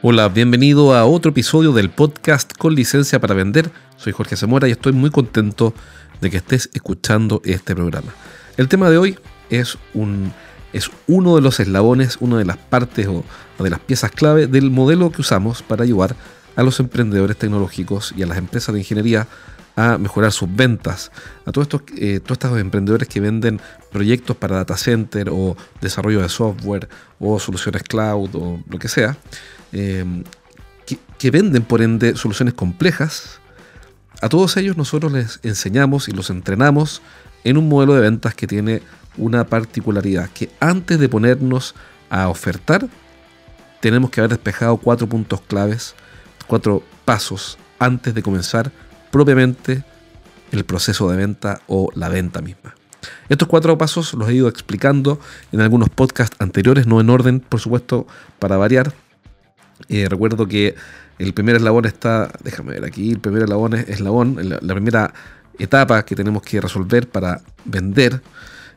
[0.00, 3.72] Hola, bienvenido a otro episodio del podcast con licencia para vender.
[3.96, 5.74] Soy Jorge Zamora y estoy muy contento
[6.20, 8.14] de que estés escuchando este programa.
[8.56, 9.18] El tema de hoy
[9.50, 10.32] es, un,
[10.72, 13.24] es uno de los eslabones, una de las partes o,
[13.58, 16.14] de las piezas clave del modelo que usamos para ayudar
[16.54, 19.26] a los emprendedores tecnológicos y a las empresas de ingeniería
[19.74, 21.10] a mejorar sus ventas.
[21.44, 26.22] A todos estos, eh, todos estos emprendedores que venden proyectos para data center o desarrollo
[26.22, 29.16] de software o soluciones cloud o lo que sea.
[29.72, 30.24] Em,
[31.18, 33.40] que, venden por ende soluciones complejas,
[34.22, 37.02] a todos ellos nosotros les enseñamos y los entrenamos
[37.44, 38.82] en un modelo de ventas que tiene
[39.16, 41.74] una particularidad, que antes de ponernos
[42.08, 42.88] a ofertar,
[43.80, 45.94] tenemos que haber despejado cuatro puntos claves,
[46.46, 48.70] cuatro pasos antes de comenzar
[49.10, 49.84] propiamente
[50.52, 52.74] el proceso de venta o la venta misma.
[53.28, 55.20] Estos cuatro pasos los he ido explicando
[55.52, 58.06] en algunos podcasts anteriores, no en orden, por supuesto,
[58.38, 58.92] para variar,
[59.88, 60.74] eh, recuerdo que
[61.18, 65.12] el primer eslabón está, déjame ver aquí, el primer eslabón es eslabón, la, la primera
[65.58, 68.22] etapa que tenemos que resolver para vender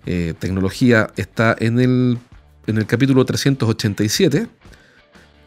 [0.05, 2.17] eh, tecnología está en el,
[2.65, 4.47] en el capítulo 387,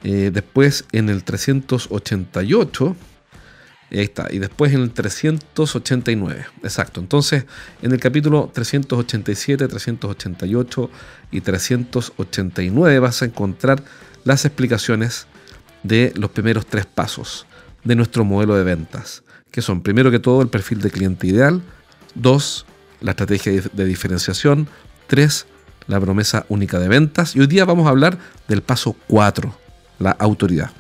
[0.05, 2.97] eh, después en el 388,
[3.91, 7.01] ahí está, y después en el 389, exacto.
[7.01, 7.47] Entonces,
[7.83, 10.91] en el capítulo 387, 388
[11.33, 13.83] y 389 vas a encontrar
[14.23, 15.27] las explicaciones
[15.85, 17.47] de los primeros tres pasos
[17.85, 21.63] de nuestro modelo de ventas, que son primero que todo el perfil de cliente ideal,
[22.17, 22.67] dos,
[23.01, 24.67] la estrategia de diferenciación,
[25.07, 25.47] tres,
[25.87, 29.57] la promesa única de ventas y hoy día vamos a hablar del paso cuatro,
[29.99, 30.71] la autoridad.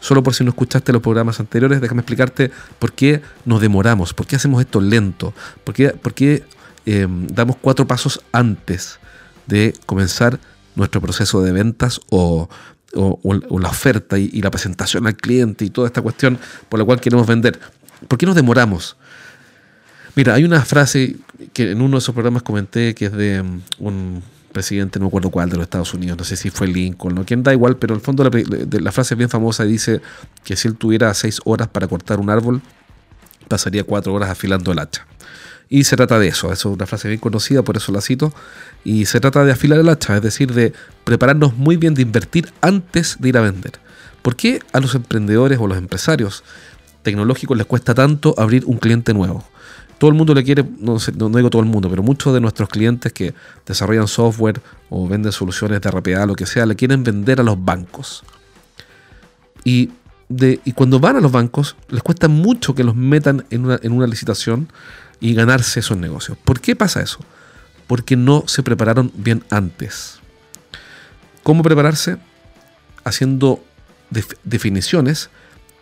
[0.00, 4.26] Solo por si no escuchaste los programas anteriores, déjame explicarte por qué nos demoramos, por
[4.26, 5.32] qué hacemos esto lento,
[5.64, 6.44] por qué,
[6.84, 8.98] eh, damos cuatro pasos antes
[9.46, 10.40] de comenzar
[10.74, 12.48] nuestro proceso de ventas o
[12.94, 16.38] o, la oferta y, la presentación al cliente y toda esta cuestión
[16.68, 17.58] por la cual queremos vender.
[18.08, 18.96] ¿Por qué nos demoramos?
[20.14, 21.16] Mira, hay una frase
[21.52, 24.22] que en uno de esos programas comenté que es de mm, un
[24.52, 27.24] presidente, no me acuerdo cuál, de los Estados Unidos, no sé si fue Lincoln o
[27.24, 28.30] quien da igual, pero en el fondo la,
[28.80, 30.02] la frase es bien famosa y dice
[30.44, 32.60] que si él tuviera seis horas para cortar un árbol,
[33.48, 35.06] pasaría cuatro horas afilando el hacha.
[35.74, 38.30] Y se trata de eso, eso es una frase bien conocida, por eso la cito.
[38.84, 40.74] Y se trata de afilar el hacha, es decir, de
[41.04, 43.80] prepararnos muy bien, de invertir antes de ir a vender.
[44.20, 46.44] ¿Por qué a los emprendedores o los empresarios
[47.02, 49.44] tecnológicos les cuesta tanto abrir un cliente nuevo?
[49.96, 53.10] Todo el mundo le quiere, no, digo todo el mundo, pero muchos de nuestros clientes
[53.10, 53.32] que
[53.64, 54.60] desarrollan software
[54.90, 58.24] o venden soluciones de RPA, lo que sea, le quieren vender a los bancos.
[59.64, 59.88] Y,
[60.74, 64.68] cuando van a los bancos, les cuesta mucho que los metan en una licitación
[65.22, 66.36] y ganarse esos negocios.
[66.36, 67.20] ¿Por qué pasa eso?
[67.86, 70.18] Porque no se prepararon bien antes.
[71.44, 72.18] ¿Cómo prepararse?
[73.04, 73.64] Haciendo
[74.42, 75.30] definiciones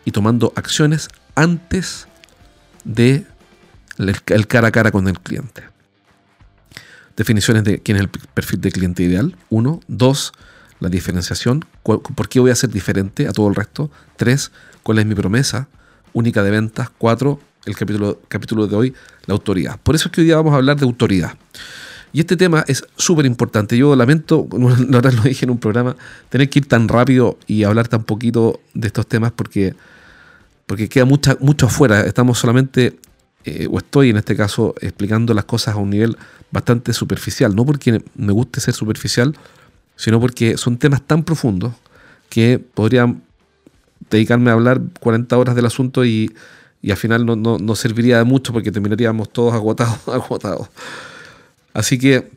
[0.04, 2.06] y tomando acciones antes
[2.84, 3.26] de
[3.96, 5.64] el cara a cara con el cliente.
[7.16, 9.36] Definiciones de quién es el perfil de cliente ideal.
[9.48, 9.80] Uno.
[9.88, 10.32] Dos,
[10.80, 11.64] la diferenciación.
[11.82, 13.90] ¿Por qué voy a ser diferente a todo el resto?
[14.16, 14.52] Tres,
[14.82, 15.68] cuál es mi promesa
[16.12, 16.90] única de ventas.
[16.90, 18.94] Cuatro, el capítulo, capítulo de hoy,
[19.26, 19.78] la autoridad.
[19.82, 21.36] Por eso es que hoy día vamos a hablar de autoridad.
[22.12, 23.76] Y este tema es súper importante.
[23.76, 25.96] Yo lamento, la verdad lo dije en un programa,
[26.28, 29.74] tener que ir tan rápido y hablar tan poquito de estos temas porque,
[30.66, 32.00] porque queda mucha, mucho afuera.
[32.00, 32.98] Estamos solamente,
[33.44, 36.16] eh, o estoy en este caso, explicando las cosas a un nivel
[36.50, 37.54] bastante superficial.
[37.54, 39.36] No porque me guste ser superficial,
[39.94, 41.74] sino porque son temas tan profundos
[42.28, 43.22] que podrían
[44.08, 46.32] dedicarme a hablar 40 horas del asunto y
[46.82, 50.68] y al final no, no, serviría de mucho porque terminaríamos todos agotados, agotados.
[51.72, 52.30] Así que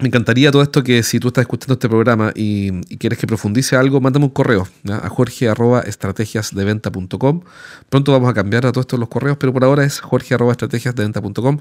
[0.00, 3.76] me encantaría todo esto que si tú estás escuchando este programa y, quieres que profundice
[3.76, 7.42] algo, mándame un correo a jorge arroba estrategiasdeventa.com.
[7.90, 10.52] Pronto vamos a cambiar a todos estos los correos, pero por ahora es jorge arroba
[10.52, 11.58] estrategiasdeventa.com.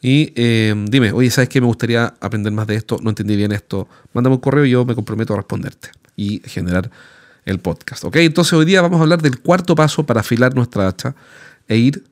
[0.00, 1.60] Y eh, dime, oye, ¿sabes qué?
[1.60, 3.88] Me gustaría aprender más de esto, no entendí bien esto.
[4.14, 6.90] Mándame un correo y yo me comprometo a responderte y generar
[7.44, 8.04] el podcast.
[8.04, 8.16] ¿Ok?
[8.16, 11.14] Entonces hoy día vamos a hablar del cuarto paso para afilar nuestra hacha
[11.72, 12.04] e ir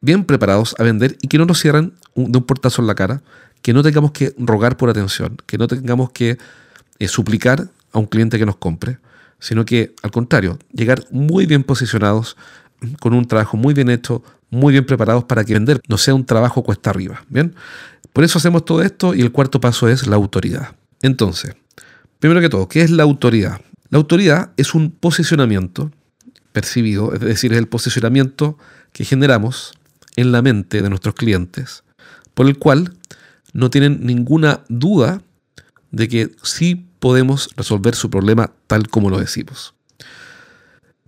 [0.00, 3.22] bien preparados a vender y que no nos cierren de un portazo en la cara,
[3.62, 6.38] que no tengamos que rogar por atención, que no tengamos que
[6.98, 8.98] eh, suplicar a un cliente que nos compre,
[9.40, 12.36] sino que al contrario, llegar muy bien posicionados,
[13.00, 16.24] con un trabajo muy bien hecho, muy bien preparados para que vender no sea un
[16.24, 17.24] trabajo cuesta arriba.
[17.28, 17.54] Bien,
[18.12, 20.76] por eso hacemos todo esto y el cuarto paso es la autoridad.
[21.02, 21.56] Entonces,
[22.18, 23.60] primero que todo, ¿qué es la autoridad?
[23.88, 25.90] La autoridad es un posicionamiento
[26.52, 28.58] percibido, es decir, es el posicionamiento
[28.98, 29.78] que generamos
[30.16, 31.84] en la mente de nuestros clientes,
[32.34, 32.96] por el cual
[33.52, 35.22] no tienen ninguna duda
[35.92, 39.72] de que sí podemos resolver su problema tal como lo decimos.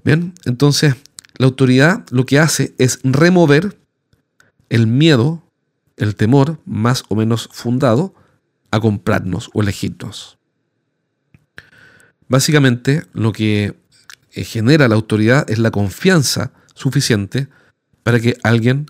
[0.05, 0.95] Bien, entonces
[1.37, 3.77] la autoridad lo que hace es remover
[4.69, 5.43] el miedo,
[5.97, 8.15] el temor más o menos fundado
[8.71, 10.39] a comprarnos o elegirnos.
[12.29, 13.75] Básicamente lo que
[14.31, 17.49] eh, genera la autoridad es la confianza suficiente
[18.11, 18.87] para que alguien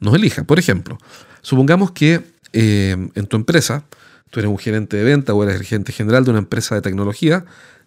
[0.00, 0.42] nos elija.
[0.42, 0.98] Por ejemplo,
[1.42, 3.84] supongamos que eh, en tu empresa,
[4.30, 6.80] tú eres un gerente de venta o eres el gerente general de una empresa de
[6.80, 7.44] tecnología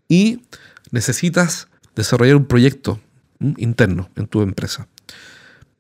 [0.07, 0.43] y
[0.91, 3.01] necesitas desarrollar un proyecto
[3.57, 4.87] interno en tu empresa.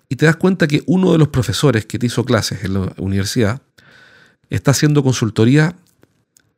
[0.09, 2.93] Y te das cuenta que uno de los profesores que te hizo clases en la
[2.97, 3.61] universidad
[4.49, 5.77] está haciendo consultoría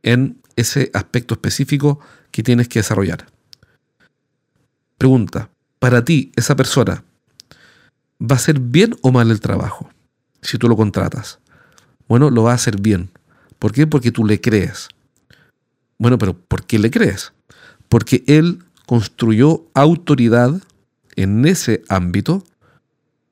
[0.01, 1.99] en ese aspecto específico
[2.31, 3.27] que tienes que desarrollar.
[4.97, 7.03] Pregunta, para ti, esa persona,
[8.21, 9.89] ¿va a hacer bien o mal el trabajo
[10.41, 11.39] si tú lo contratas?
[12.07, 13.11] Bueno, lo va a hacer bien.
[13.59, 13.87] ¿Por qué?
[13.87, 14.89] Porque tú le crees.
[15.97, 17.33] Bueno, pero ¿por qué le crees?
[17.87, 20.61] Porque él construyó autoridad
[21.15, 22.43] en ese ámbito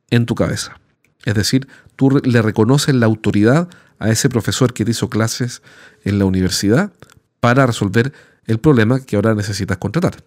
[0.09, 0.79] en tu cabeza.
[1.25, 3.69] Es decir, tú le reconoces la autoridad
[3.99, 5.61] a ese profesor que te hizo clases
[6.03, 6.91] en la universidad
[7.39, 8.13] para resolver
[8.45, 10.23] el problema que ahora necesitas contratar.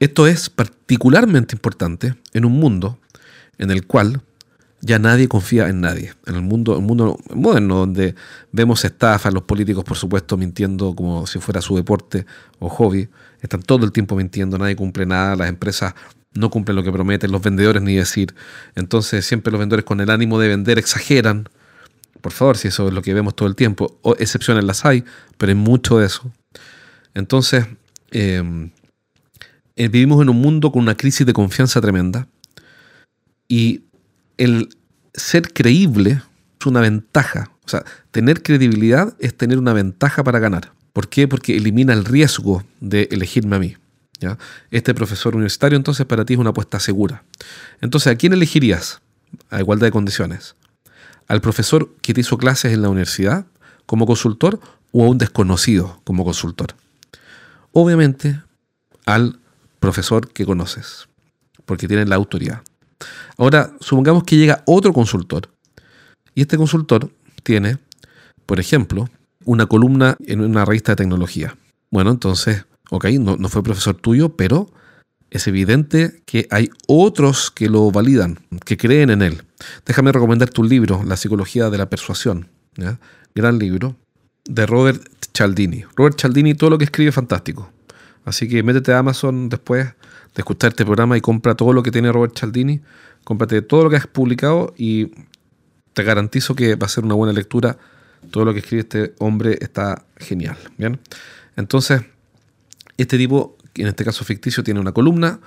[0.00, 2.98] Esto es particularmente importante en un mundo
[3.58, 4.22] en el cual
[4.84, 6.12] ya nadie confía en nadie.
[6.26, 8.14] En el mundo, mundo moderno, donde
[8.52, 12.26] vemos estafas, los políticos, por supuesto, mintiendo como si fuera su deporte
[12.58, 13.08] o hobby.
[13.40, 15.94] Están todo el tiempo mintiendo, nadie cumple nada, las empresas
[16.34, 18.34] no cumplen lo que prometen, los vendedores ni decir.
[18.74, 21.48] Entonces, siempre los vendedores con el ánimo de vender exageran.
[22.20, 23.98] Por favor, si eso es lo que vemos todo el tiempo.
[24.02, 25.04] O excepciones las hay,
[25.38, 26.30] pero hay mucho de eso.
[27.14, 27.66] Entonces,
[28.10, 28.70] em,
[29.76, 32.28] eh, vivimos en un mundo con una crisis de confianza tremenda
[33.48, 33.82] y
[34.38, 34.68] el
[35.14, 36.22] ser creíble
[36.60, 37.50] es una ventaja.
[37.64, 40.72] O sea, tener credibilidad es tener una ventaja para ganar.
[40.92, 41.26] ¿Por qué?
[41.26, 43.76] Porque elimina el riesgo de elegirme a mí.
[44.20, 44.38] ¿ya?
[44.70, 47.24] Este profesor universitario entonces para ti es una apuesta segura.
[47.80, 49.00] Entonces, ¿a quién elegirías
[49.50, 50.54] a igualdad de condiciones?
[51.26, 53.46] ¿Al profesor que te hizo clases en la universidad
[53.86, 54.60] como consultor
[54.92, 56.74] o a un desconocido como consultor?
[57.72, 58.40] Obviamente
[59.06, 59.38] al
[59.80, 61.08] profesor que conoces,
[61.66, 62.62] porque tienen la autoridad.
[63.36, 65.48] Ahora, supongamos que llega otro consultor,
[66.34, 67.10] y este consultor
[67.42, 67.78] tiene,
[68.46, 69.08] por ejemplo,
[69.44, 71.56] una columna en una revista de tecnología.
[71.90, 74.70] Bueno, entonces, ok, no, fue profesor tuyo, pero
[75.30, 79.42] es evidente que hay otros que lo validan, que creen en él.
[79.86, 82.48] Déjame recomendar tu libro, La psicología de la persuasión.
[83.34, 83.96] Gran libro
[84.44, 85.02] de Robert
[85.32, 85.84] Cialdini.
[85.96, 87.70] Robert Cialdini, todo lo que escribe es fantástico.
[88.24, 89.94] Así que métete a Amazon después
[90.34, 92.80] de escuchar este programa y compra todo lo que tiene Robert Cialdini.
[93.24, 95.12] Cómprate todo lo que has publicado y
[95.92, 97.78] te garantizo que va a ser una buena lectura.
[98.30, 100.56] Todo lo que escribe este hombre está genial.
[100.76, 100.98] Bien.
[101.56, 102.02] Entonces,
[102.96, 105.40] este tipo, en este caso ficticio, tiene una columna.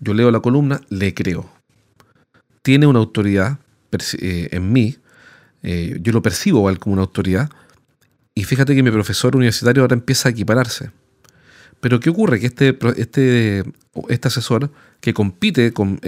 [0.00, 1.50] Yo leo la columna, le creo.
[2.62, 3.58] Tiene una autoridad
[4.20, 4.96] eh, en mí.
[5.62, 7.50] Eh, yo lo percibo como una autoridad.
[8.34, 10.90] Y fíjate que mi profesor universitario ahora empieza a equipararse.
[11.80, 12.40] Pero ¿qué ocurre?
[12.40, 13.62] Que este, este,
[14.08, 14.70] este asesor
[15.00, 16.00] que compite con,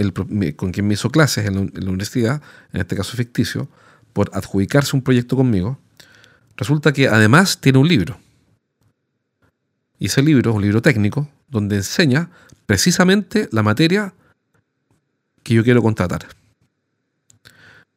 [0.55, 2.41] con quien me hizo clases en la, universidad,
[2.73, 3.69] en este caso ficticio,
[4.13, 5.79] por adjudicarse un proyecto conmigo,
[6.57, 8.19] resulta que además tiene un libro.
[9.97, 12.29] Y ese libro es un libro técnico donde enseña
[12.65, 14.13] precisamente la materia
[15.43, 16.27] que yo quiero contratar.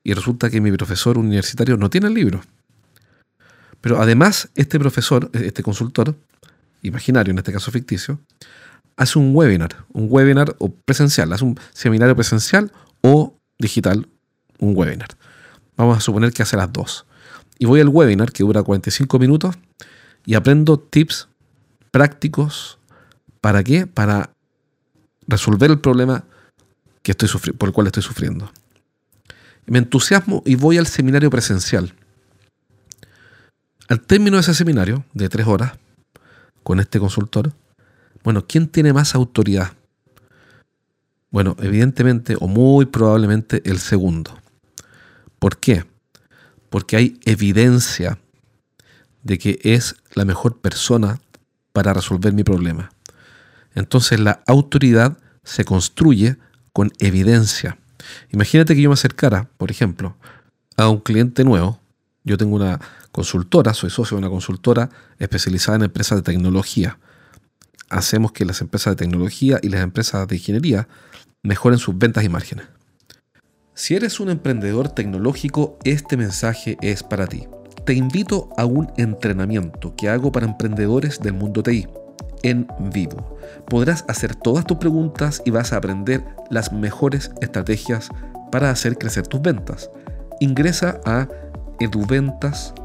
[0.04, 2.42] Y resulta que mi profesor universitario no tiene el libro.
[3.80, 6.14] Pero además, este profesor, este consultor,
[6.84, 8.20] imaginario, en este caso ficticio,
[8.96, 14.08] hace un webinar, un webinar o presencial, hace un seminario presencial o digital,
[14.58, 15.08] un webinar.
[15.76, 17.06] Vamos a suponer que hace las dos.
[17.58, 19.56] Y voy al webinar que dura 45 minutos
[20.24, 21.28] y aprendo tips
[21.90, 22.78] prácticos.
[23.40, 23.86] ¿Para qué?
[23.86, 24.30] Para
[25.26, 26.24] resolver el problema
[27.02, 28.50] que estoy por el cual estoy sufriendo.
[29.66, 31.94] Me entusiasmo y voy al seminario presencial.
[33.88, 35.72] Al término de ese seminario, de tres horas,
[36.64, 37.52] con este consultor,
[38.24, 39.74] bueno, ¿quién tiene más autoridad?
[41.30, 44.36] Bueno, evidentemente o muy probablemente el segundo.
[45.38, 45.84] ¿Por qué?
[46.70, 48.18] Porque hay evidencia
[49.22, 51.20] de que es la mejor persona
[51.72, 52.90] para resolver mi problema.
[53.74, 56.36] Entonces la autoridad se construye
[56.72, 57.78] con evidencia.
[58.30, 60.16] Imagínate que yo me acercara, por ejemplo,
[60.76, 61.80] a un cliente nuevo.
[62.22, 62.80] Yo tengo una
[63.14, 64.90] consultora, soy socio de una consultora
[65.20, 66.98] especializada en empresas de tecnología.
[67.88, 70.88] Hacemos que las empresas de tecnología y las empresas de ingeniería
[71.44, 72.66] mejoren sus ventas y márgenes.
[73.72, 77.46] Si eres un emprendedor tecnológico, este mensaje es para ti.
[77.86, 81.86] Te invito a un entrenamiento que hago para emprendedores del mundo TI
[82.42, 83.38] en vivo.
[83.68, 88.08] Podrás hacer todas tus preguntas y vas a aprender las mejores estrategias
[88.50, 89.88] para hacer crecer tus ventas.
[90.40, 91.28] Ingresa a
[91.78, 92.83] eduventas.com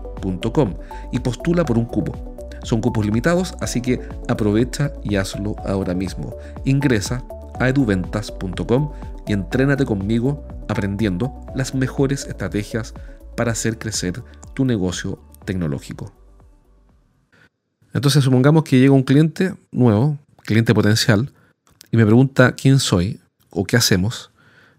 [1.12, 2.36] y postula por un cupo.
[2.64, 6.36] Son cupos limitados, así que aprovecha y hazlo ahora mismo.
[6.66, 7.24] Ingresa
[7.60, 8.92] a eduventas.com
[9.28, 12.94] y entrénate conmigo aprendiendo las mejores estrategias
[13.36, 14.24] para hacer crecer
[14.54, 16.14] tu negocio tecnológico.
[17.94, 21.34] Entonces supongamos que llega un cliente nuevo, cliente potencial,
[21.92, 24.32] y me pregunta quién soy o qué hacemos.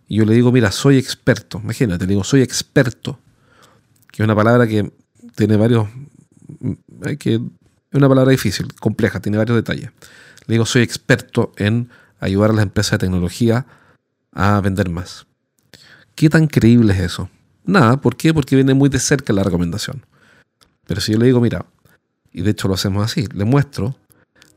[0.07, 1.61] Y yo le digo, mira, soy experto.
[1.63, 3.19] Imagínate, le digo, soy experto.
[4.13, 4.93] Que es una palabra que
[5.41, 5.89] tiene varios...
[7.19, 7.41] que es
[7.95, 9.91] una palabra difícil, compleja, tiene varios detalles.
[10.47, 13.65] Le digo, soy experto en ayudar a las empresas de tecnología
[14.33, 15.27] a vender más.
[16.15, 17.31] ¿Qué tan creíble es eso?
[17.65, 18.35] Nada, ¿por qué?
[18.35, 20.05] Porque viene muy de cerca la recomendación.
[20.87, 21.65] Pero si yo le digo, mira,
[22.33, 23.97] y de hecho lo hacemos así, le muestro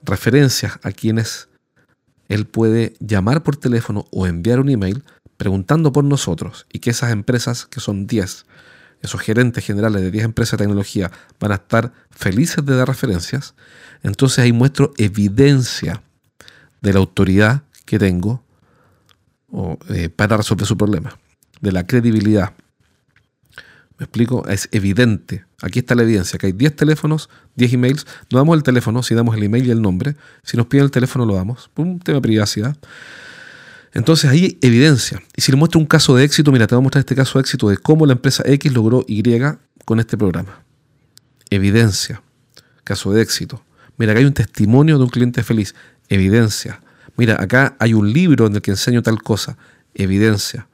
[0.04, 1.48] referencias a quienes
[2.28, 5.02] él puede llamar por teléfono o enviar un email
[5.38, 8.46] preguntando por nosotros y que esas empresas, que son 10,
[9.04, 13.54] esos gerentes generales de 10 empresas de tecnología van a estar felices de dar referencias,
[14.02, 16.02] entonces ahí muestro evidencia
[16.82, 18.44] de la autoridad que tengo
[19.90, 21.20] eh, para resolver su problema,
[21.62, 22.54] de la credibilidad.
[24.00, 24.48] ¿Me explico?
[24.48, 25.46] Es evidente.
[25.62, 28.08] Aquí está la evidencia, que hay 10 teléfonos, 10 emails.
[28.32, 30.16] No damos el teléfono, si damos el email y el nombre.
[30.42, 31.70] Si nos piden el teléfono, lo damos.
[31.76, 32.76] Un tema de privacidad.
[33.94, 35.22] Entonces ahí evidencia.
[35.36, 37.38] Y si le muestro un caso de éxito, mira, te voy a mostrar este caso
[37.38, 39.24] de éxito de cómo la empresa X logró Y
[39.86, 40.64] con este programa.
[41.50, 42.22] Evidencia.
[42.84, 43.64] Caso de éxito.
[43.98, 45.76] Mira, acá hay un testimonio de un cliente feliz.
[46.10, 46.82] Evidencia.
[47.16, 49.58] Mira, acá hay un libro en el que enseño tal cosa.
[49.94, 50.68] Evidencia.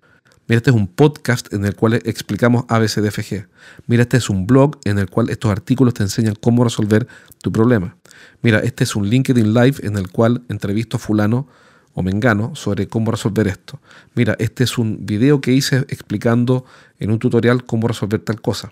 [0.48, 3.48] Mira, este es un podcast en el cual explicamos ABCDFG.
[3.88, 7.08] Mira, este es un blog en el cual estos artículos te enseñan cómo resolver
[7.42, 7.98] tu problema.
[8.42, 11.48] Mira, este es un LinkedIn Live en el cual entrevisto a fulano
[11.94, 13.80] o mengano sobre cómo resolver esto.
[14.16, 16.66] Mira, este es un video que hice explicando
[17.00, 18.72] en un tutorial cómo resolver tal cosa.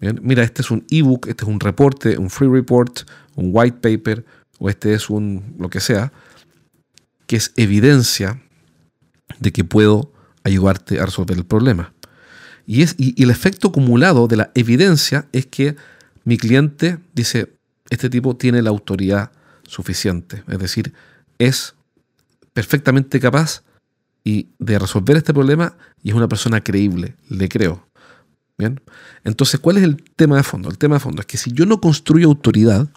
[0.00, 3.00] mira, este es un ebook, este es un reporte, un free report,
[3.36, 4.24] un white paper,
[4.58, 6.12] o este es un lo que sea,
[7.26, 8.42] que es evidencia
[9.38, 10.12] de que puedo
[10.44, 11.92] ayudarte a resolver el problema.
[12.66, 15.76] Y, es, y, el efecto acumulado de la evidencia es que
[16.24, 17.52] mi cliente dice,
[17.90, 19.32] este tipo tiene la autoridad
[19.66, 20.92] suficiente, es decir,
[21.38, 21.74] es
[22.52, 23.62] perfectamente capaz
[24.24, 27.86] y de resolver este problema y es una persona creíble, le creo.
[28.58, 28.80] Bien.
[29.24, 30.68] Entonces, ¿cuál es el tema de fondo?
[30.68, 32.88] El tema de fondo es que si yo no construyo autoridad,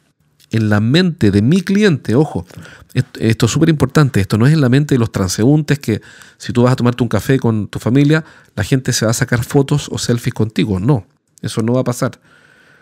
[0.51, 2.45] en la mente de mi cliente, ojo,
[2.93, 6.01] esto, es súper importante, esto no es en la mente de los transeúntes que
[6.37, 8.23] si tú vas a tomarte un café con tu familia,
[8.55, 11.07] la gente se va a sacar fotos o selfies contigo, no,
[11.41, 12.19] eso no va a pasar.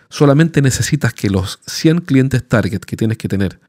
[0.09, 3.59] Solamente necesitas que los 100 clientes target que tienes que tener,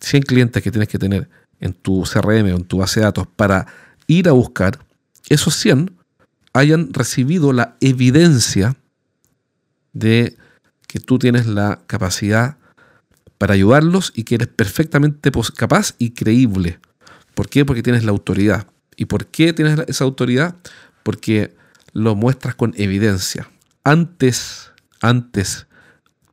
[0.00, 1.28] 100 clientes que tienes que tener
[1.62, 3.66] en tu CRM o en tu base de datos para
[4.06, 4.84] ir a buscar,
[5.30, 5.96] esos 100
[6.52, 8.76] hayan recibido la evidencia
[9.94, 10.36] de
[10.86, 12.58] que tú tienes la capacidad
[13.38, 16.78] para ayudarlos y que eres perfectamente capaz y creíble.
[17.34, 17.64] ¿Por qué?
[17.64, 18.66] Porque tienes la autoridad.
[18.96, 20.56] ¿Y por qué tienes esa autoridad?
[21.02, 21.56] Porque
[21.92, 23.50] lo muestras con evidencia.
[23.84, 25.66] Antes, antes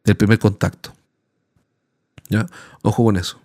[0.03, 0.93] del primer contacto.
[2.29, 2.47] ¿Ya?
[2.81, 3.39] Ojo con eso.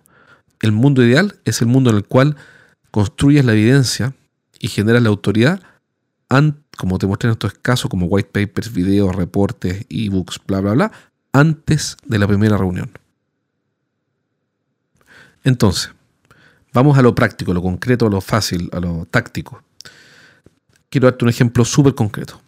[0.61, 2.35] El mundo ideal es el mundo en el cual
[2.91, 4.13] construyes la evidencia
[4.59, 5.61] y generas la autoridad,
[6.77, 10.91] como te mostré en estos casos, como white papers, videos, reportes, ebooks, bla, bla, bla,
[11.31, 12.91] antes de la primera reunión.
[15.43, 15.91] Entonces,
[16.73, 19.61] vamos a lo práctico, a lo concreto, a lo fácil, a lo táctico.
[20.89, 22.41] Quiero darte un ejemplo súper concreto.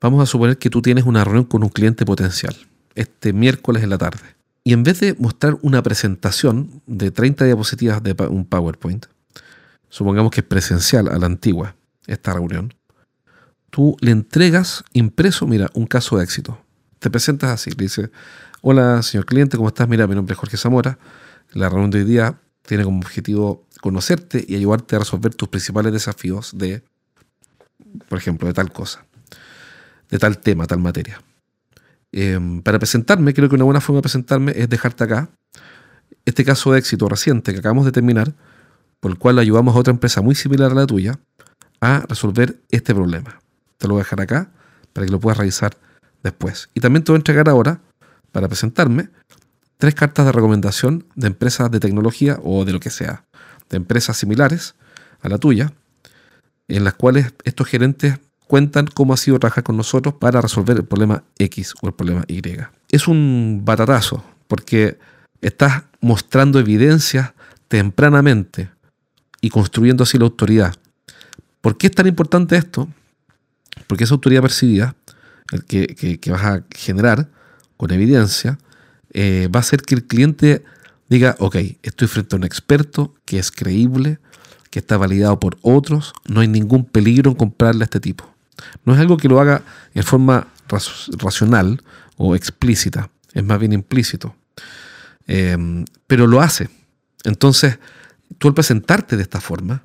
[0.00, 2.56] Vamos a suponer que tú tienes una reunión con un cliente potencial
[2.94, 4.39] este miércoles en la tarde.
[4.62, 9.06] Y en vez de mostrar una presentación de 30 diapositivas de un PowerPoint,
[9.88, 11.76] supongamos que es presencial a la antigua
[12.06, 12.74] esta reunión,
[13.70, 16.60] tú le entregas impreso, mira, un caso de éxito.
[16.98, 18.10] Te presentas así, le dices,
[18.60, 19.88] hola señor cliente, ¿cómo estás?
[19.88, 20.98] Mira, mi nombre es Jorge Zamora,
[21.52, 25.92] la reunión de hoy día tiene como objetivo conocerte y ayudarte a resolver tus principales
[25.92, 26.84] desafíos de,
[28.08, 29.06] por ejemplo, de tal cosa,
[30.10, 31.22] de tal tema, tal materia.
[32.12, 35.30] Em, para presentarme, creo que una buena forma de presentarme es dejarte acá
[36.24, 38.34] este caso de éxito reciente que acabamos de terminar,
[39.00, 41.18] por el cual ayudamos a otra empresa muy similar a la tuya
[41.80, 43.40] a resolver este problema.
[43.78, 44.50] Te lo voy a dejar acá
[44.92, 45.76] para que lo puedas revisar
[46.22, 46.68] después.
[46.74, 47.80] Y también te voy a entregar ahora,
[48.32, 49.08] para presentarme,
[49.78, 53.24] tres cartas de recomendación de empresas de tecnología o de lo que sea,
[53.70, 54.74] de empresas similares
[55.22, 55.72] a la tuya,
[56.68, 58.18] en las cuales estos gerentes
[58.50, 62.24] cuentan cómo ha sido trabajar con nosotros para resolver el problema X o el problema
[62.26, 62.42] Y.
[62.88, 64.98] Es un batatazo, porque
[65.40, 67.32] estás mostrando evidencias
[67.68, 68.68] tempranamente
[69.40, 70.74] y construyendo así la autoridad.
[71.60, 72.88] ¿Por qué es tan importante esto?
[73.86, 74.96] Porque esa autoridad percibida
[75.68, 77.28] que, que, vas a generar
[77.76, 78.58] con evidencia
[79.12, 80.64] eh, va a hacer que el cliente
[81.08, 81.54] diga, ok,
[81.84, 84.18] estoy frente a un experto que es creíble,
[84.70, 88.29] que está validado por otros, no hay ningún peligro en comprarle a este tipo.
[88.84, 89.62] No es algo que lo haga
[89.94, 90.48] en forma
[91.18, 91.82] racional
[92.16, 94.34] o explícita, es más bien implícito.
[95.26, 96.68] Em, pero lo hace.
[97.24, 97.78] Entonces,
[98.38, 99.84] tú al presentarte de esta forma,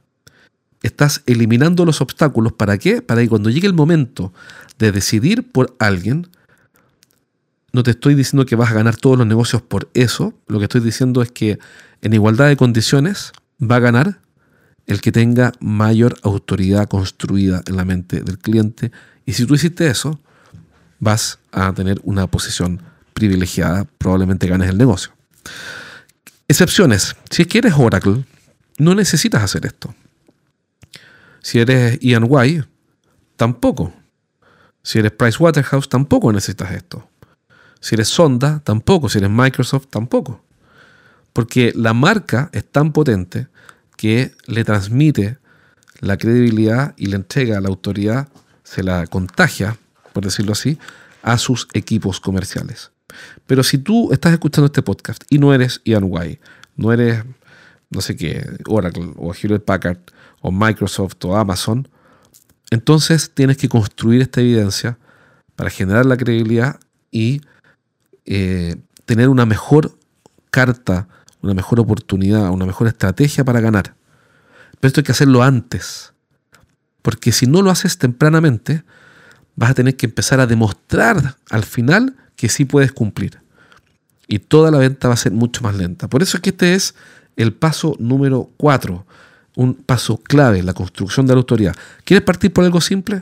[0.83, 2.53] estás eliminando los obstáculos.
[2.53, 3.01] ¿Para qué?
[3.01, 4.33] Para que cuando llegue el momento
[4.77, 6.27] de decidir por alguien,
[7.73, 10.33] no te estoy diciendo que vas a ganar todos los negocios por eso.
[10.47, 11.59] Lo que estoy diciendo es que
[12.01, 14.21] en igualdad de condiciones va a ganar
[14.87, 18.91] el que tenga mayor autoridad construida en la mente del cliente.
[19.25, 20.19] Y si tú hiciste eso,
[20.99, 22.81] vas a tener una posición
[23.13, 25.11] privilegiada, probablemente ganes el negocio.
[26.47, 27.15] Excepciones.
[27.29, 28.23] Si es que eres Oracle,
[28.77, 29.95] no necesitas hacer esto.
[31.41, 32.63] Si eres EY,
[33.35, 33.93] tampoco.
[34.83, 37.07] Si eres Pricewaterhouse, tampoco necesitas esto.
[37.79, 39.09] Si eres Sonda, tampoco.
[39.09, 40.43] Si eres Microsoft, tampoco.
[41.33, 43.47] Porque la marca es tan potente
[43.97, 45.37] que le transmite
[45.99, 48.27] la credibilidad y le entrega la autoridad,
[48.63, 49.77] se la contagia,
[50.13, 50.77] por decirlo así,
[51.21, 52.91] a sus equipos comerciales.
[53.47, 56.41] Pero si tú estás escuchando este podcast y no eres Ian White,
[56.75, 57.23] no eres,
[57.89, 59.99] no sé qué, Oracle o Hewlett Packard
[60.41, 61.87] o Microsoft o Amazon,
[62.71, 64.97] entonces tienes que construir esta evidencia
[65.55, 66.79] para generar la credibilidad
[67.11, 67.41] y
[68.25, 69.97] eh, tener una mejor
[70.49, 71.07] carta
[71.45, 73.95] una mejor oportunidad, una mejor estrategia para ganar.
[74.79, 76.13] Pero esto hay que hacerlo antes.
[77.01, 78.83] Porque si no lo haces tempranamente,
[79.55, 83.39] vas a tener que empezar a demostrar al final que sí puedes cumplir.
[84.27, 86.07] Y toda la venta va a ser mucho más lenta.
[86.09, 86.95] Por eso es que este es
[87.35, 89.05] el paso número 4,
[89.55, 91.75] un paso clave, la construcción de la autoridad.
[92.03, 93.19] ¿Quieres partir por algo simple?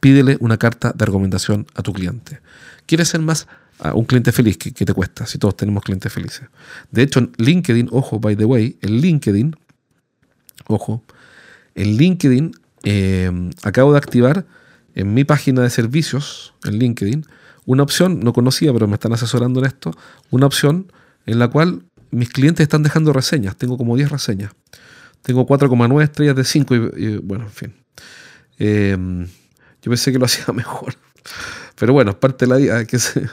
[0.00, 2.40] Pídele una carta de recomendación a tu cliente.
[2.86, 3.46] ¿Quieres ser más
[3.94, 5.26] un cliente feliz, ¿qué, te cuesta?
[5.26, 6.48] Si todos tenemos clientes felices.
[6.90, 9.56] De hecho, en LinkedIn, ojo, by the way, en LinkedIn,
[10.68, 11.02] ojo,
[11.74, 12.52] en LinkedIn
[12.84, 14.46] em, acabo de activar
[14.94, 17.26] en mi página de servicios, en LinkedIn,
[17.64, 19.92] una opción, no conocía, pero me están asesorando en esto,
[20.30, 20.92] una opción
[21.26, 23.56] en la cual mis clientes están dejando reseñas.
[23.56, 24.52] Tengo como 10 reseñas.
[25.22, 27.74] Tengo 4,9 estrellas de 5 y, bueno, en fin.
[28.58, 29.26] Em,
[29.80, 30.94] yo pensé que lo hacía mejor.
[31.76, 32.84] Pero bueno, parte de la vida.
[32.84, 33.26] Que se,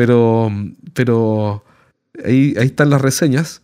[0.00, 0.50] pero,
[0.94, 1.62] pero
[2.24, 3.60] ahí, están las reseñas.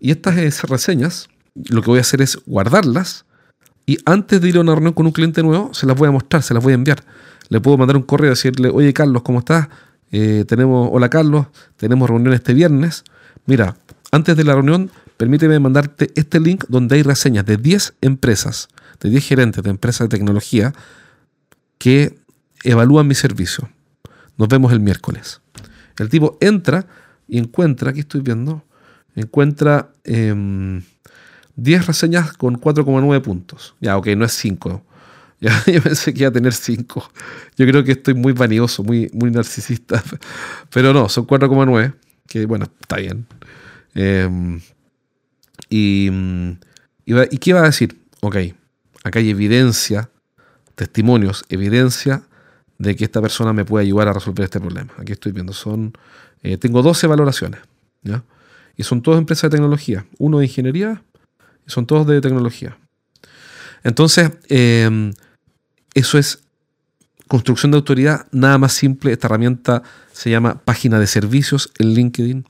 [0.00, 3.24] Y estas reseñas, lo que voy a hacer es guardarlas
[3.86, 6.10] y antes de ir a una reunión con un cliente nuevo, se las voy a
[6.10, 7.04] mostrar, se las voy a enviar.
[7.50, 9.68] Le puedo mandar un correo y decirle, oye Carlos, ¿cómo estás?
[10.10, 11.46] Eh, tenemos, hola Carlos,
[11.76, 13.04] tenemos reunión este viernes.
[13.46, 13.76] Mira,
[14.10, 19.10] antes de la reunión, permíteme mandarte este link donde hay reseñas de 10 empresas, de
[19.10, 20.72] 10 gerentes de empresas de tecnología
[21.78, 22.18] que
[22.64, 23.68] evalúan mi servicio.
[24.36, 25.42] Nos vemos el miércoles.
[25.98, 26.86] El tipo entra
[27.28, 28.62] y encuentra, aquí estoy viendo,
[29.14, 30.82] encuentra 10 em,
[31.56, 33.74] reseñas con 4,9 puntos.
[33.80, 34.82] Ya, ok, no es 5.
[35.38, 37.12] Ya, yo pensé que iba a tener 5.
[37.58, 40.02] Yo creo que estoy muy vanidoso, muy, muy narcisista.
[40.72, 41.92] Pero no, son 4,9.
[42.26, 43.26] Que bueno, está bien.
[43.94, 44.62] Em,
[45.68, 46.10] y,
[47.04, 48.00] ¿Y qué va a decir?
[48.22, 48.36] Ok,
[49.04, 50.08] acá hay evidencia,
[50.74, 52.22] testimonios, evidencia
[52.78, 54.92] de que esta persona me puede ayudar a resolver este problema.
[54.98, 55.92] Aquí estoy viendo, son,
[56.42, 57.60] eh, tengo 12 valoraciones,
[58.02, 58.22] ¿ya?
[58.76, 61.02] Y son todas empresas de tecnología, uno de ingeniería
[61.66, 62.76] y son todos de tecnología.
[63.82, 65.12] Entonces, em,
[65.94, 66.40] eso es
[67.28, 69.12] construcción de autoridad, nada más simple.
[69.12, 72.46] Esta herramienta se llama página de servicios en LinkedIn.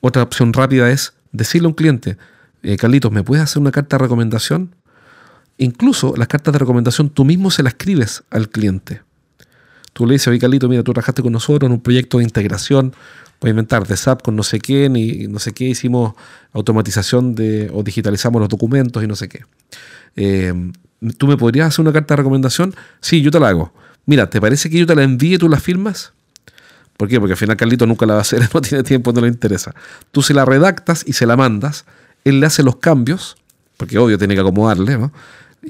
[0.00, 2.16] Otra opción rápida es decirle a un cliente,
[2.62, 4.74] eh, Carlitos, ¿me puedes hacer una carta de recomendación?
[5.58, 9.02] Incluso las cartas de recomendación tú mismo se las escribes al cliente.
[9.98, 12.94] Tú le dices, oye Carlito, mira, tú trabajaste con nosotros en un proyecto de integración,
[13.40, 16.14] voy a inventar, de SAP con no sé qué, ni no sé qué, hicimos
[16.52, 19.44] automatización de, o digitalizamos los documentos y no sé qué.
[20.14, 20.54] Eh,
[21.16, 22.76] ¿Tú me podrías hacer una carta de recomendación?
[23.00, 23.72] Sí, yo te la hago.
[24.06, 26.12] Mira, ¿te parece que yo te la envíe, tú la firmas?
[26.96, 27.18] ¿Por qué?
[27.18, 29.74] Porque al final Carlito nunca la va a hacer, no tiene tiempo, no le interesa.
[30.12, 31.86] Tú se la redactas y se la mandas,
[32.22, 33.36] él le hace los cambios,
[33.76, 35.10] porque obvio tiene que acomodarle, ¿no?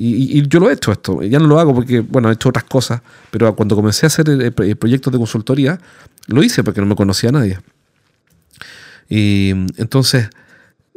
[0.01, 2.65] Y, yo lo he hecho esto, ya no lo hago porque, bueno, he hecho otras
[2.65, 5.79] cosas, pero cuando comencé a hacer el, proyectos de consultoría,
[6.27, 7.59] lo hice porque no me conocía a nadie.
[9.09, 10.31] Y entonces,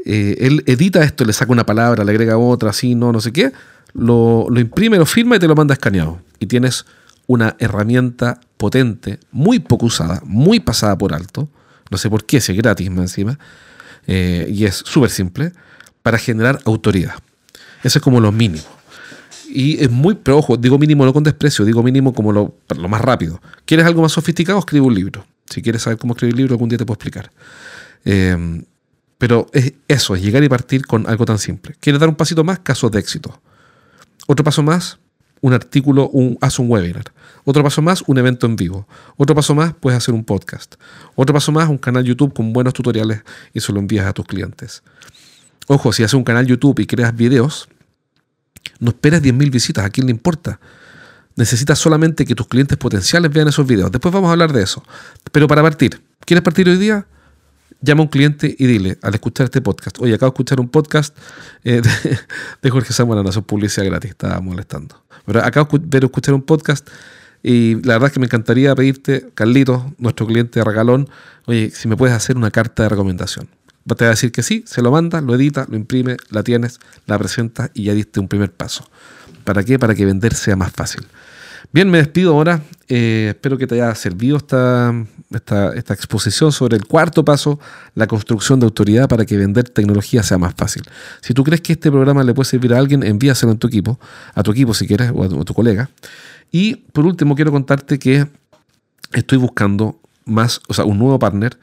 [0.05, 3.31] eh, él edita esto, le saca una palabra, le agrega otra, así, no, no sé
[3.31, 3.51] qué,
[3.93, 6.21] lo, lo imprime, lo firma y te lo manda escaneado.
[6.39, 6.85] Y tienes
[7.25, 11.49] una herramienta potente, muy poco usada, muy pasada por alto,
[11.89, 13.39] no sé por qué, si es gratis más encima,
[14.05, 15.53] eh, y es súper simple,
[16.03, 17.15] para generar autoridad.
[17.83, 18.80] Eso es como lo mínimo.
[19.53, 22.87] Y es muy, pero ojo, digo mínimo no con desprecio, digo mínimo como lo, lo
[22.87, 23.41] más rápido.
[23.65, 24.59] ¿Quieres algo más sofisticado?
[24.59, 25.25] Escribe un libro.
[25.49, 27.31] Si quieres saber cómo escribir un libro, algún día te puedo explicar.
[28.05, 28.63] Eh,
[29.21, 31.75] pero es eso, es llegar y partir con algo tan simple.
[31.79, 32.57] ¿Quieres dar un pasito más?
[32.57, 33.39] Casos de éxito.
[34.25, 34.97] Otro paso más,
[35.41, 37.03] un artículo, un, haz un webinar.
[37.43, 38.87] Otro paso más, un evento en vivo.
[39.17, 40.73] Otro paso más, puedes hacer un podcast.
[41.13, 43.21] Otro paso más, un canal YouTube con buenos tutoriales
[43.53, 44.81] y se lo envías a tus clientes.
[45.67, 47.69] Ojo, si haces un canal YouTube y creas videos,
[48.79, 50.59] no esperes 10.000 visitas, ¿a quién le importa?
[51.35, 53.91] Necesitas solamente que tus clientes potenciales vean esos videos.
[53.91, 54.83] Después vamos a hablar de eso.
[55.31, 57.05] Pero para partir, ¿quieres partir hoy día?
[57.81, 60.69] llama a un cliente y dile, al escuchar este podcast, oye, acabo de escuchar un
[60.69, 61.17] podcast
[61.63, 61.81] eh,
[62.61, 65.03] de, Jorge Samuel, no es publicidad gratis, estaba molestando.
[65.25, 66.87] Pero acabo de escuchar un podcast
[67.43, 71.09] y la verdad es que me encantaría pedirte, Carlitos, nuestro cliente de regalón,
[71.45, 73.49] oye, si me puedes hacer una carta de recomendación.
[73.87, 76.79] Te va a decir que sí, se lo manda, lo edita, lo imprime, la tienes,
[77.07, 78.89] la presentas y ya diste un primer paso.
[79.43, 79.79] ¿Para qué?
[79.79, 81.05] Para que vender sea más fácil.
[81.73, 82.61] Bien, me despido ahora.
[82.89, 84.93] Eh, espero que te haya servido esta,
[85.89, 87.59] exposición sobre el cuarto paso,
[87.95, 90.83] la construcción de autoridad para que vender tecnología sea más fácil.
[91.21, 93.99] Si tú crees que este programa le puede servir a alguien, envíaselo en tu equipo,
[94.35, 95.89] a tu equipo si quieres, o a tu, colega.
[96.51, 98.27] Y por último, quiero contarte que
[99.13, 101.57] estoy buscando más, o sea, un nuevo partner,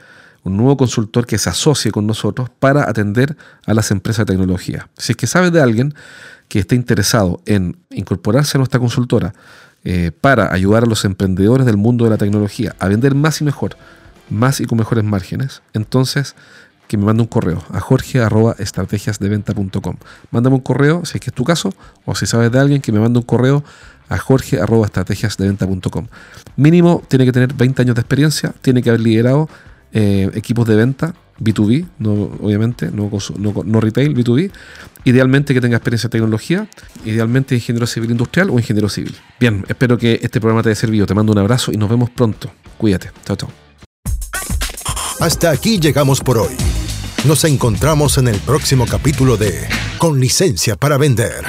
[0.48, 4.88] un nuevo consultor que se asocie con nosotros para atender a las empresas de tecnología.
[4.96, 5.94] Si es que sabes de alguien
[6.48, 9.34] que esté interesado en incorporarse a nuestra consultora,
[9.84, 13.44] eh, para ayudar a los emprendedores del mundo de la tecnología a vender más y
[13.44, 13.76] mejor,
[14.28, 16.34] más y con mejores márgenes, entonces
[16.88, 19.96] que me mande un correo a jorge.estrategiasdeventa.com.
[20.32, 21.72] Mándame un correo si es que es tu caso,
[22.04, 23.62] o si sabes de alguien que me mande un correo
[24.08, 26.08] a jorge.estrategiasdeventa.com.
[26.56, 29.48] Mínimo tiene que tener 20 años de experiencia, tiene que haber liderado
[29.92, 34.50] eh, equipos de venta B2B, no, obviamente, no, no, retail, B2B.
[35.04, 36.68] Idealmente que tenga experiencia en tecnología,
[37.04, 39.16] idealmente ingeniero civil industrial o ingeniero civil.
[39.38, 41.06] Bien, espero que este programa te haya servido.
[41.06, 42.50] Te mando un abrazo y nos vemos pronto.
[42.76, 43.10] Cuídate.
[43.24, 43.50] Chao, chao.
[45.20, 46.54] Hasta aquí llegamos por hoy.
[47.24, 49.66] Nos encontramos en el próximo capítulo de
[49.98, 51.44] Con licencia para vender.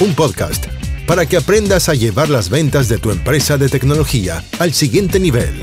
[0.00, 0.66] Un podcast
[1.06, 5.62] para que aprendas a llevar las ventas de tu empresa de tecnología al siguiente nivel.